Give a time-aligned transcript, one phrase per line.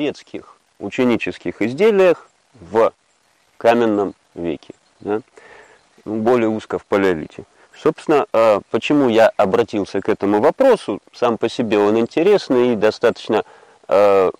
[0.00, 2.92] детских ученических изделиях в
[3.58, 5.20] каменном веке, да?
[6.06, 7.44] Ну, более узко в палеолите.
[7.76, 13.44] Собственно, а, почему я обратился к этому вопросу, сам по себе он интересный и достаточно
[13.88, 14.30] а,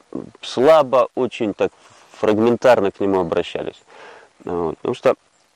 [0.41, 1.71] слабо, очень так
[2.13, 3.83] фрагментарно к нему обращались.
[4.39, 5.15] Потому что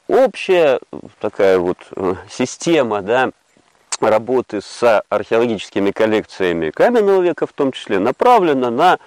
[0.09, 0.81] общая
[1.21, 3.31] такая вот э, система, да,
[4.01, 8.99] работы с археологическими коллекциями каменного века в том числе направлена на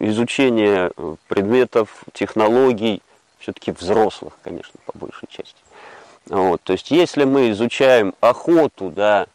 [0.00, 0.92] изучение
[1.28, 3.02] предметов, технологий,
[3.38, 5.56] все-таки взрослых, конечно, по большей части.
[6.26, 9.26] Вот, то есть, если мы изучаем охоту, да,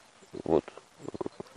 [0.45, 0.63] вот,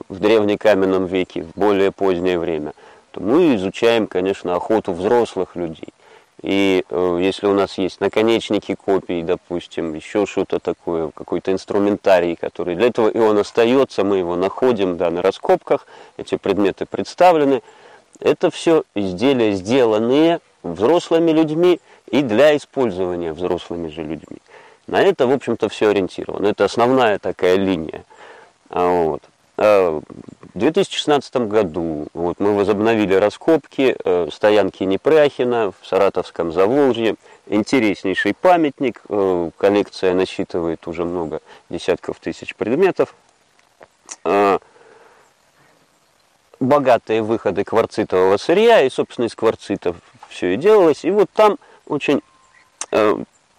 [0.08, 2.72] в древнекаменном веке, в более позднее время,
[3.12, 5.92] то мы изучаем, конечно, охоту взрослых людей.
[6.42, 12.76] И э, если у нас есть наконечники копий, допустим, еще что-то такое, какой-то инструментарий, который
[12.76, 17.62] для этого и он остается, мы его находим да, на раскопках, эти предметы представлены.
[18.20, 24.38] Это все изделия, сделанные взрослыми людьми и для использования взрослыми же людьми.
[24.86, 26.48] На это, в общем-то, все ориентировано.
[26.48, 28.04] Это основная такая линия.
[28.70, 29.22] А вот.
[29.62, 30.00] А
[30.54, 37.16] в 2016 году вот, мы возобновили раскопки э, стоянки Непряхина в Саратовском Заволжье.
[37.46, 43.14] Интереснейший памятник, э, коллекция насчитывает уже много десятков тысяч предметов.
[44.24, 44.58] Э,
[46.58, 49.96] богатые выходы кварцитового сырья, и, собственно, из кварцитов
[50.30, 51.04] все и делалось.
[51.04, 52.22] И вот там очень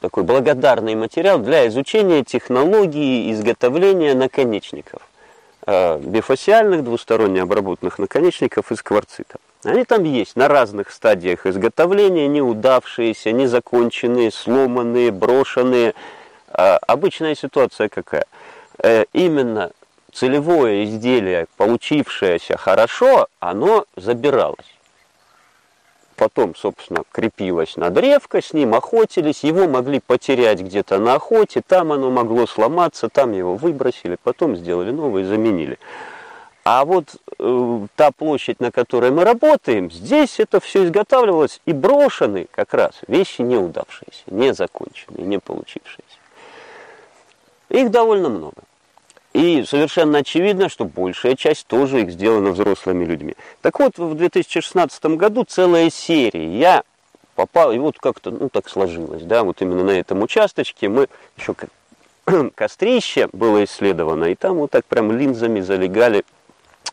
[0.01, 5.01] такой благодарный материал для изучения технологии изготовления наконечников.
[5.67, 9.37] Э, бифасиальных двусторонне обработанных наконечников из кварцита.
[9.63, 15.93] Они там есть на разных стадиях изготовления, неудавшиеся, незаконченные, сломанные, брошенные.
[16.47, 18.25] Э, обычная ситуация какая?
[18.81, 19.71] Э, именно
[20.11, 24.80] целевое изделие, получившееся хорошо, оно забиралось
[26.21, 31.91] потом, собственно, крепилось на древко, с ним охотились, его могли потерять где-то на охоте, там
[31.91, 35.79] оно могло сломаться, там его выбросили, потом сделали новое заменили.
[36.63, 42.45] А вот э, та площадь, на которой мы работаем, здесь это все изготавливалось и брошены
[42.51, 46.19] как раз вещи неудавшиеся, незаконченные, не получившиеся.
[47.69, 48.61] Их довольно много.
[49.33, 53.35] И совершенно очевидно, что большая часть тоже их сделана взрослыми людьми.
[53.61, 56.57] Так вот, в 2016 году целая серия.
[56.57, 56.83] Я
[57.35, 61.55] попал, и вот как-то, ну, так сложилось, да, вот именно на этом участочке мы еще
[62.55, 66.23] кострище было исследовано, и там вот так прям линзами залегали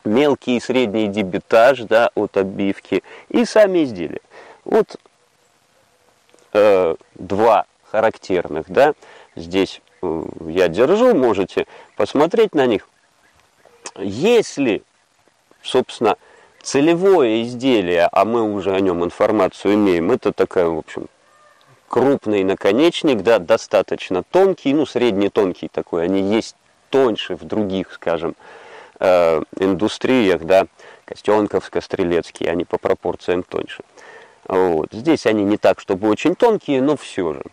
[0.05, 4.21] мелкий и средний дебютаж, да, от обивки, и сами изделия.
[4.63, 4.95] Вот
[6.53, 8.93] э, два характерных, да,
[9.35, 9.81] здесь
[10.47, 12.87] я держу, можете посмотреть на них.
[13.97, 14.83] Если,
[15.61, 16.15] собственно,
[16.61, 21.07] целевое изделие, а мы уже о нем информацию имеем, это такая, в общем,
[21.87, 26.55] крупный наконечник, да, достаточно тонкий, ну, средне тонкий такой, они есть
[26.89, 28.35] тоньше в других, скажем,
[28.99, 30.67] э, индустриях, да,
[31.05, 33.83] Костенковско-Стрелецкий, они по пропорциям тоньше.
[34.47, 34.89] Вот.
[34.91, 37.43] Здесь они не так, чтобы очень тонкие, но все же.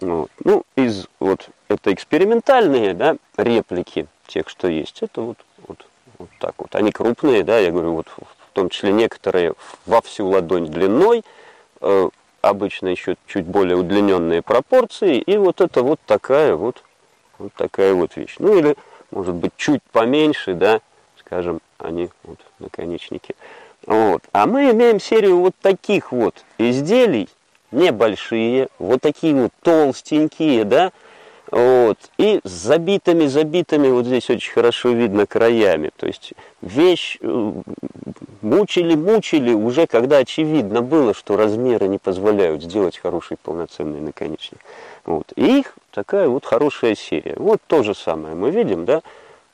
[0.00, 0.30] Вот.
[0.44, 5.02] Ну, из вот это экспериментальные да, реплики тех, что есть.
[5.02, 5.86] Это вот, вот,
[6.18, 6.74] вот так вот.
[6.74, 9.54] Они крупные, да, я говорю, вот в том числе некоторые
[9.86, 11.22] во всю ладонь длиной,
[11.80, 12.08] э,
[12.42, 16.82] обычно еще чуть более удлиненные пропорции, и вот это вот такая вот,
[17.38, 18.36] вот такая вот вещь.
[18.38, 18.76] Ну или,
[19.10, 20.80] может быть, чуть поменьше, да,
[21.20, 23.34] скажем, они вот наконечники.
[23.86, 24.22] Вот.
[24.32, 27.28] А мы имеем серию вот таких вот изделий,
[27.76, 30.92] небольшие, вот такие вот толстенькие, да,
[31.50, 37.52] вот, и с забитыми, забитыми, вот здесь очень хорошо видно краями, то есть вещь э,
[38.42, 44.58] мучили, мучили, уже когда очевидно было, что размеры не позволяют сделать хороший полноценный наконечник.
[45.04, 47.36] Вот, и их такая вот хорошая серия.
[47.36, 49.02] Вот то же самое мы видим, да,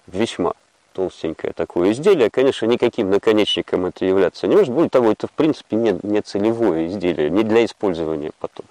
[0.06, 0.54] весьма
[0.92, 2.30] толстенькое такое изделие.
[2.30, 4.72] Конечно, никаким наконечником это являться не может.
[4.72, 8.66] Более того, это в принципе не, не целевое изделие, не для использования потом.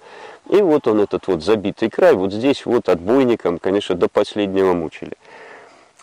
[0.48, 5.12] И вот он, этот вот забитый край, вот здесь вот отбойником, конечно, до последнего мучили.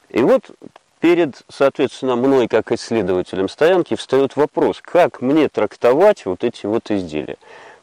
[0.10, 0.50] И вот
[1.00, 7.38] перед, соответственно, мной, как исследователем стоянки, встает вопрос, как мне трактовать вот эти вот изделия.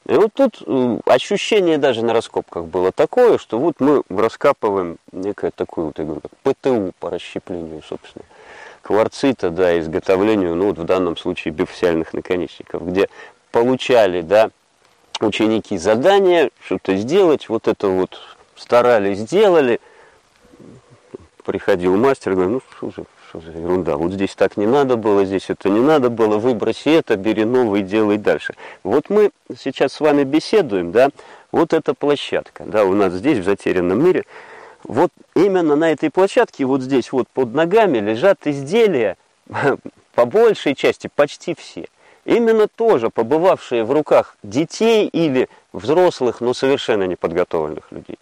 [0.09, 0.63] И вот тут
[1.05, 6.23] ощущение даже на раскопках было такое, что вот мы раскапываем некое такое, вот, я говорю,
[6.45, 8.25] ПТУ по расщеплению, собственно,
[8.83, 13.09] кварцита, да, изготовлению, ну вот в данном случае бифасиальных наконечников, где
[13.51, 14.51] получали, да,
[15.21, 18.21] ученики задания, что-то сделать, вот это вот
[18.55, 19.81] старались, сделали,
[21.47, 25.49] приходил мастер, говорит, ну, слушай, что за ерунда, вот здесь так не надо было, здесь
[25.49, 28.55] это не надо было, выброси это, бери новый, делай дальше.
[28.83, 31.11] Вот мы сейчас с вами беседуем, да,
[31.53, 34.25] вот эта площадка, да, у нас здесь, в затерянном мире,
[34.83, 39.17] вот именно на этой площадке, вот здесь вот под ногами лежат изделия,
[40.15, 41.87] по большей части почти все.
[42.25, 48.19] Именно тоже побывавшие в руках детей или взрослых, но совершенно неподготовленных людей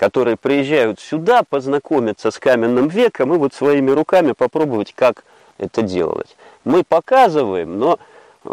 [0.00, 5.24] которые приезжают сюда познакомиться с каменным веком и вот своими руками попробовать, как
[5.58, 6.38] это делать.
[6.64, 7.98] Мы показываем, но
[8.46, 8.48] э,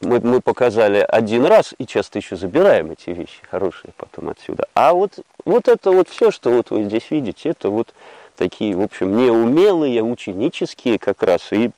[0.00, 4.64] мы, мы показали один раз и часто еще забираем эти вещи хорошие потом отсюда.
[4.72, 7.92] А вот, вот это вот все, что вот вы здесь видите, это вот
[8.36, 11.70] такие, в общем, неумелые, ученические как раз и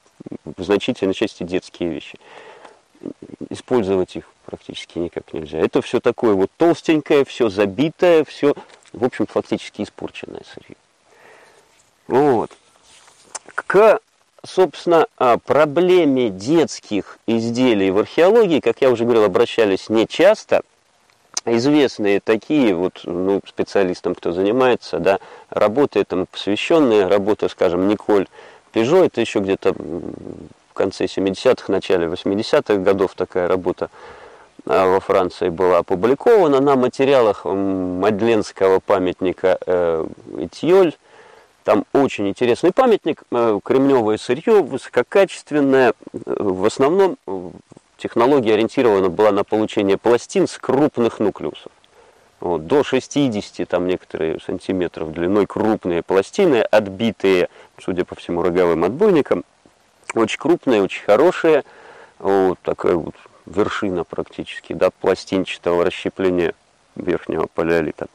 [0.44, 2.17] в значительной части детские вещи.
[3.50, 5.58] Использовать их практически никак нельзя.
[5.58, 8.54] Это все такое вот толстенькое, все забитое, все,
[8.92, 10.76] в общем, фактически испорченное сырье.
[12.06, 12.50] Вот.
[13.54, 14.00] К,
[14.44, 20.62] собственно, а, проблеме детских изделий в археологии, как я уже говорил, обращались не часто.
[21.44, 25.18] Известные такие вот ну, специалистам, кто занимается, да,
[25.50, 28.28] работы этому посвященные, работа, скажем, Николь
[28.72, 33.90] Пежо, это еще где-то в конце 70-х, начале 80-х годов такая работа
[34.64, 40.06] во Франции была опубликована на материалах Мадленского памятника э,
[40.38, 40.94] Этьоль.
[41.64, 45.94] Там очень интересный памятник, э, кремневое сырье, высококачественное.
[46.12, 47.17] В основном
[47.97, 51.73] технология ориентирована была на получение пластин с крупных нуклеусов.
[52.41, 57.49] Вот, до 60 там некоторые сантиметров длиной крупные пластины, отбитые,
[57.81, 59.44] судя по всему, роговым отбойником.
[60.14, 61.62] Очень крупные, очень хорошие.
[62.19, 63.14] Вот такая вот
[63.46, 66.54] вершина практически, да, пластинчатого расщепления
[66.96, 68.06] верхнего палеолита.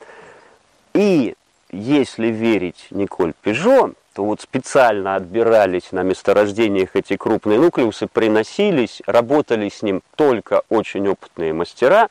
[0.93, 1.35] И
[1.71, 9.69] если верить Николь Пежо, то вот специально отбирались на месторождениях эти крупные нуклеусы, приносились, работали
[9.69, 12.09] с ним только очень опытные мастера,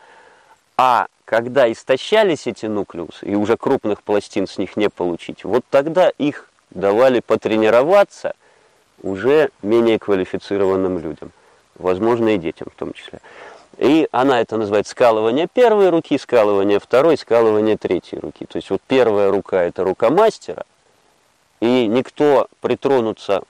[0.76, 6.10] а когда истощались эти нуклеусы, и уже крупных пластин с них не получить, вот тогда
[6.10, 8.34] их давали потренироваться
[9.02, 11.32] уже менее квалифицированным людям
[11.78, 13.20] возможно, и детям в том числе.
[13.78, 18.46] И она это называет скалывание первой руки, скалывание второй, скалывание третьей руки.
[18.46, 20.64] То есть вот первая рука– это рука мастера,
[21.61, 23.43] и никто притронуться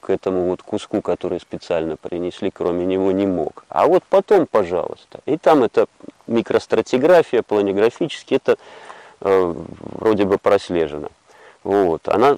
[0.00, 3.64] к этому вот куску, который специально принесли, кроме него не мог.
[3.68, 5.20] А вот потом, пожалуйста.
[5.26, 5.86] И там это
[6.26, 8.56] микростратиграфия, планиграфически, это
[9.20, 11.08] э, вроде бы прослежено.
[11.62, 12.08] Вот.
[12.08, 12.36] Она,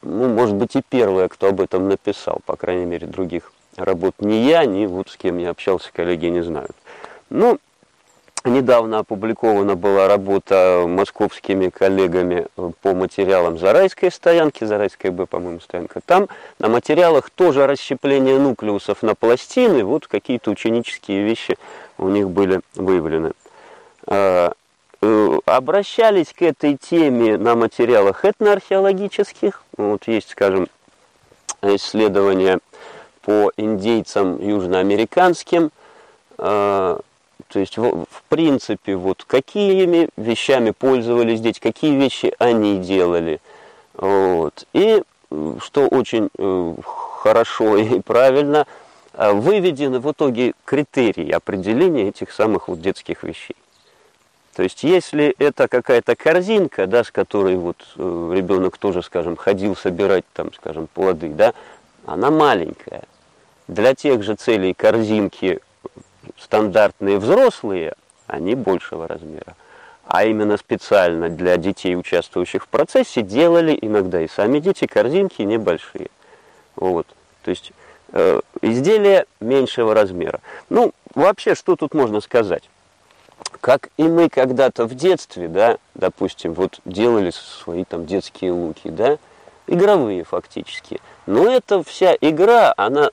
[0.00, 4.34] ну, может быть, и первая, кто об этом написал, по крайней мере, других работ ни
[4.34, 6.72] я, ни вот с кем я общался, коллеги не знают.
[7.30, 7.58] Ну,
[8.44, 12.46] недавно опубликована была работа московскими коллегами
[12.82, 16.00] по материалам Зарайской стоянки, Зарайская Б, по-моему, стоянка.
[16.04, 16.28] Там
[16.58, 21.56] на материалах тоже расщепление нуклеусов на пластины, вот какие-то ученические вещи
[21.98, 23.32] у них были выявлены.
[24.06, 24.52] А,
[25.02, 29.62] э, обращались к этой теме на материалах этноархеологических.
[29.76, 30.68] Вот есть, скажем,
[31.62, 32.60] исследования
[33.28, 35.70] по индейцам южноамериканским.
[36.38, 36.98] А,
[37.48, 43.42] то есть, в, принципе, вот какими вещами пользовались дети, какие вещи они делали.
[43.92, 44.66] Вот.
[44.72, 45.02] И,
[45.60, 46.74] что очень э,
[47.22, 48.66] хорошо и правильно,
[49.12, 53.56] а, выведены в итоге критерии определения этих самых вот детских вещей.
[54.56, 59.76] То есть, если это какая-то корзинка, да, с которой вот э, ребенок тоже, скажем, ходил
[59.76, 61.52] собирать там, скажем, плоды, да,
[62.06, 63.02] она маленькая.
[63.68, 65.60] Для тех же целей корзинки
[66.38, 67.94] стандартные взрослые,
[68.26, 69.54] они большего размера.
[70.06, 76.08] А именно специально для детей, участвующих в процессе, делали иногда и сами дети корзинки небольшие.
[76.76, 77.06] Вот.
[77.42, 77.72] То есть
[78.12, 80.40] э, изделия меньшего размера.
[80.70, 82.62] Ну, вообще, что тут можно сказать?
[83.60, 89.18] Как и мы когда-то в детстве, да, допустим, вот делали свои там детские луки, да,
[89.68, 91.00] игровые фактически.
[91.26, 93.10] Но эта вся игра, она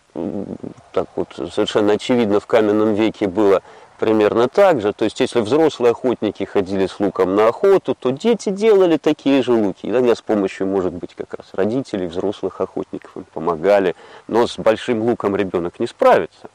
[0.93, 3.61] так вот совершенно очевидно в каменном веке было
[3.99, 4.93] примерно так же.
[4.93, 9.53] То есть, если взрослые охотники ходили с луком на охоту, то дети делали такие же
[9.53, 9.87] луки.
[9.87, 13.95] Иногда с помощью, может быть, как раз родителей, взрослых охотников им помогали.
[14.27, 16.49] Но с большим луком ребенок не справится.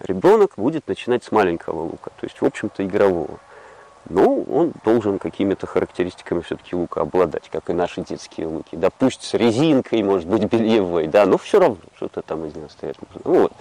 [0.00, 3.38] Ребенок будет начинать с маленького лука, то есть, в общем-то, игрового.
[4.08, 8.76] Ну, он должен какими-то характеристиками все-таки лука обладать, как и наши детские луки.
[8.76, 12.68] Да пусть с резинкой, может быть, бельевой, да, но все равно что-то там из него
[12.68, 13.38] стоять можно.
[13.38, 13.52] Вот.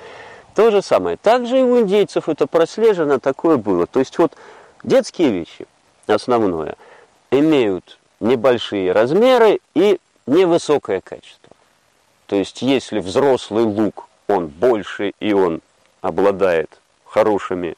[0.55, 1.17] То же самое.
[1.17, 3.85] Также и у индейцев это прослежено, такое было.
[3.85, 4.33] То есть вот
[4.83, 5.67] детские вещи,
[6.07, 6.75] основное,
[7.29, 11.51] имеют небольшие размеры и невысокое качество.
[12.25, 15.61] То есть если взрослый лук, он больше и он
[16.01, 17.75] обладает хорошими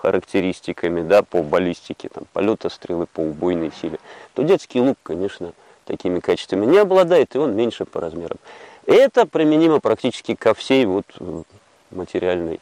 [0.00, 3.98] характеристиками да, по баллистике, там, полета стрелы, по убойной силе,
[4.34, 5.52] то детский лук, конечно,
[5.84, 8.38] такими качествами не обладает, и он меньше по размерам.
[8.86, 11.42] Это применимо практически ко всей вот э,
[11.90, 12.60] материальной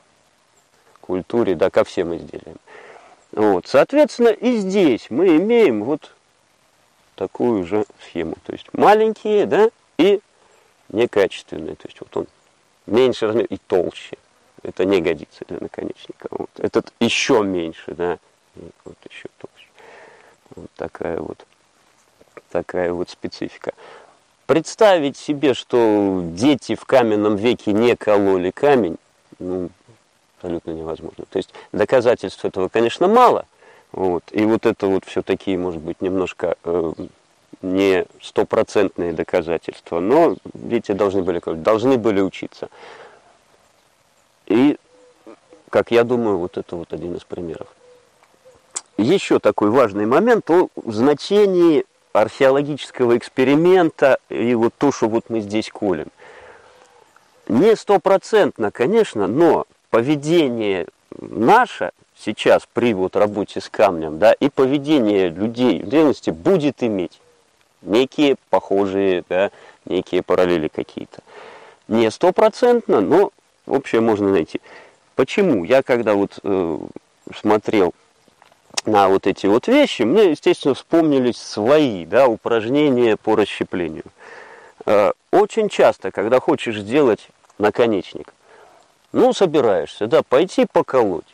[1.01, 2.57] культуре, да, ко всем изделиям.
[3.33, 6.13] Вот, соответственно, и здесь мы имеем вот
[7.17, 8.37] такую же схему.
[8.45, 10.21] То есть маленькие, да, и
[10.91, 11.77] некачественные.
[11.77, 12.27] То есть вот он
[12.87, 14.17] меньше размер и толще.
[14.67, 16.27] Это не годится для наконечника.
[16.31, 16.51] Вот.
[16.59, 18.19] Этот еще меньше, да,
[18.85, 19.69] вот еще толще.
[20.57, 21.47] Вот такая вот,
[22.51, 23.75] такая вот специфика.
[24.47, 28.97] Представить себе, что дети в каменном веке не кололи камень,
[29.39, 29.71] ну,
[30.37, 31.27] абсолютно невозможно.
[31.31, 33.47] То есть доказательств этого, конечно, мало.
[33.93, 36.93] Вот, и вот это вот все такие, может быть, немножко э,
[37.63, 42.69] не стопроцентные доказательства, но дети должны были, должны были учиться.
[44.57, 44.79] И,
[45.69, 47.69] как я думаю, вот это вот один из примеров.
[48.97, 51.85] Еще такой важный момент о значении
[52.15, 56.07] археологического эксперимента и вот то, что вот мы здесь колем.
[57.49, 65.29] Не стопроцентно, конечно, но поведение наше сейчас при вот работе с камнем, да, и поведение
[65.29, 67.21] людей в древности будет иметь
[67.83, 69.51] некие похожие, да,
[69.85, 71.19] некие параллели какие-то.
[71.89, 73.33] Не стопроцентно, но
[73.67, 74.61] общее можно найти.
[75.15, 75.65] Почему?
[75.65, 76.79] Я когда вот э,
[77.35, 77.95] смотрел
[78.85, 84.05] на вот эти вот вещи, мне, естественно, вспомнились свои да, упражнения по расщеплению.
[84.85, 88.33] Э, очень часто, когда хочешь сделать наконечник,
[89.13, 91.25] ну, собираешься, да, пойти поколоть.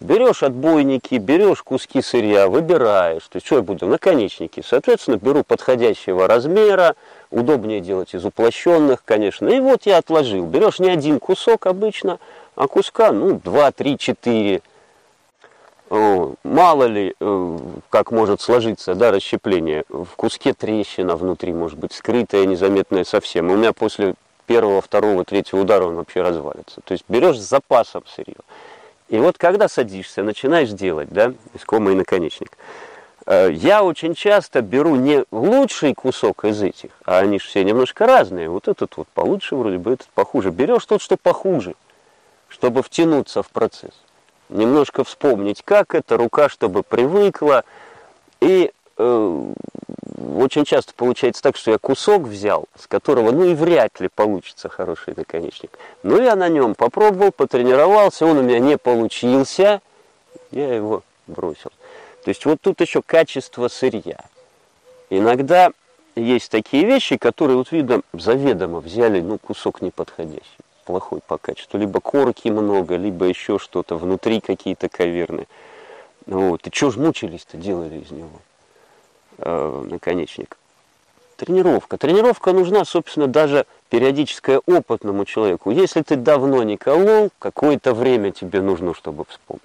[0.00, 3.22] Берешь отбойники, берешь куски сырья, выбираешь.
[3.28, 3.86] То есть, что я буду?
[3.86, 4.62] Наконечники.
[4.66, 6.96] Соответственно, беру подходящего размера,
[7.32, 9.48] удобнее делать из уплощенных, конечно.
[9.48, 10.46] И вот я отложил.
[10.46, 12.20] Берешь не один кусок обычно,
[12.54, 14.62] а куска, ну, два, три, четыре.
[15.90, 17.58] Мало ли, э,
[17.90, 19.84] как может сложиться, да, расщепление.
[19.90, 23.50] В куске трещина внутри, может быть, скрытая, незаметная совсем.
[23.50, 24.14] У меня после
[24.46, 26.80] первого, второго, третьего удара он вообще развалится.
[26.84, 28.36] То есть берешь с запасом сырье.
[29.08, 32.56] И вот когда садишься, начинаешь делать, да, искомый наконечник,
[33.26, 38.48] я очень часто беру не лучший кусок из этих, а они же все немножко разные.
[38.48, 40.50] Вот этот вот получше вроде бы, этот похуже.
[40.50, 41.74] Берешь тот, что похуже,
[42.48, 43.92] чтобы втянуться в процесс.
[44.48, 47.64] Немножко вспомнить, как это, рука, чтобы привыкла.
[48.40, 49.52] И э,
[50.36, 54.68] очень часто получается так, что я кусок взял, с которого, ну и вряд ли получится
[54.68, 55.78] хороший наконечник.
[56.02, 59.80] Ну я на нем попробовал, потренировался, он у меня не получился,
[60.50, 61.70] я его бросил.
[62.24, 64.20] То есть вот тут еще качество сырья.
[65.10, 65.72] Иногда
[66.14, 70.42] есть такие вещи, которые вот видно заведомо взяли, ну кусок неподходящий,
[70.84, 71.78] плохой по качеству.
[71.78, 75.46] Либо корки много, либо еще что-то, внутри какие-то каверны.
[76.26, 76.66] Вот.
[76.66, 78.40] И что ж мучились-то, делали из него?
[79.38, 80.56] э, наконечник.
[81.36, 81.98] Тренировка.
[81.98, 85.70] Тренировка нужна, собственно, даже периодическая опытному человеку.
[85.70, 89.62] Если ты давно не колол, какое-то время тебе нужно, чтобы вспомнить.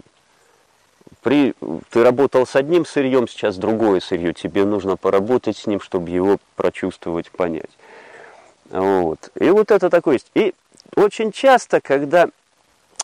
[1.28, 1.54] При,
[1.90, 4.32] ты работал с одним сырьем, сейчас другое сырье.
[4.32, 7.70] Тебе нужно поработать с ним, чтобы его прочувствовать, понять.
[8.70, 9.30] Вот.
[9.38, 10.32] И вот это такое есть.
[10.36, 10.54] И
[10.96, 12.30] очень часто, когда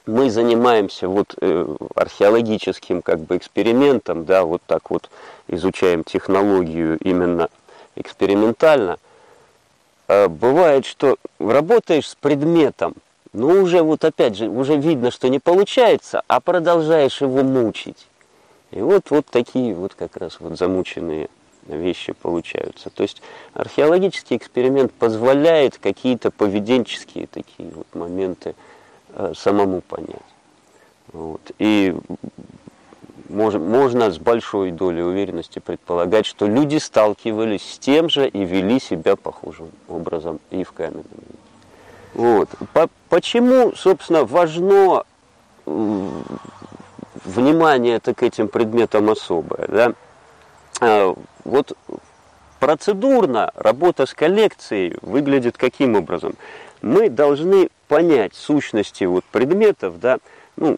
[0.05, 5.09] мы занимаемся вот э, археологическим как бы экспериментом, да, вот так вот
[5.49, 7.49] изучаем технологию именно
[7.97, 8.99] экспериментально,
[10.07, 12.95] э, бывает, что работаешь с предметом,
[13.33, 18.07] но уже вот опять же, уже видно, что не получается, а продолжаешь его мучить.
[18.73, 21.29] И вот, вот такие вот как раз вот замученные
[21.67, 22.89] вещи получаются.
[22.89, 23.21] То есть
[23.53, 28.55] археологический эксперимент позволяет какие-то поведенческие такие вот моменты
[29.15, 30.09] Э, самому понять.
[31.11, 31.51] Вот.
[31.59, 31.95] И
[33.29, 38.79] мож, можно с большой долей уверенности предполагать, что люди сталкивались с тем же и вели
[38.79, 41.39] себя похожим образом и в каменном мире.
[42.15, 42.49] Вот.
[42.73, 45.03] По, почему, собственно, важно
[47.25, 49.67] внимание это к этим предметам особое?
[49.67, 49.93] Да?
[50.81, 51.77] А, вот
[52.59, 56.35] процедурно работа с коллекцией выглядит каким образом?
[56.81, 60.17] Мы должны понять сущности вот предметов, да,
[60.55, 60.77] ну,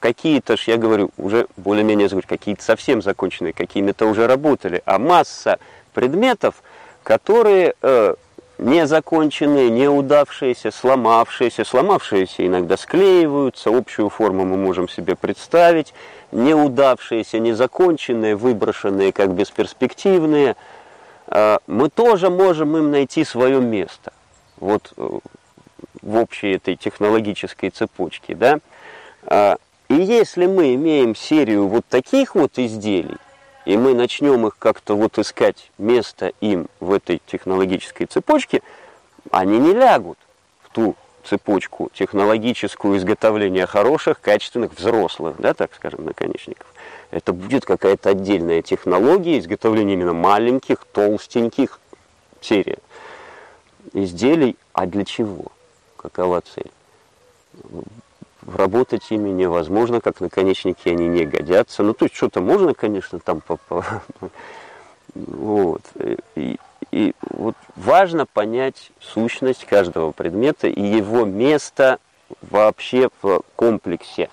[0.00, 5.58] какие-то ж, я говорю, уже более-менее какие-то совсем законченные, какими-то уже работали, а масса
[5.94, 6.56] предметов,
[7.02, 8.14] которые э,
[8.58, 15.92] незаконченные, неудавшиеся, сломавшиеся, сломавшиеся иногда склеиваются, общую форму мы можем себе представить,
[16.32, 20.56] неудавшиеся, незаконченные, выброшенные как бесперспективные,
[21.28, 24.12] э, мы тоже можем им найти свое место.
[24.58, 25.18] Вот э,
[26.02, 28.58] в общей этой технологической цепочке, да.
[29.26, 29.56] А,
[29.88, 33.16] и если мы имеем серию вот таких вот изделий,
[33.66, 38.62] и мы начнем их как-то вот искать место им в этой технологической цепочке,
[39.30, 40.18] они не лягут
[40.62, 40.94] в ту
[41.24, 46.66] цепочку технологическую изготовления хороших, качественных, взрослых, да, так скажем, наконечников.
[47.10, 51.80] Это будет какая-то отдельная технология изготовления именно маленьких, толстеньких
[52.40, 52.78] серий
[53.92, 54.56] изделий.
[54.72, 55.46] А для чего?
[55.96, 56.70] Какова цель?
[58.46, 61.82] Работать ими невозможно, как наконечники они не годятся.
[61.82, 63.42] Ну, то есть что-то можно, конечно, там...
[65.14, 65.80] Вот.
[66.34, 66.58] И,
[66.92, 71.98] и вот важно понять сущность каждого предмета и его место
[72.42, 74.28] вообще в комплексе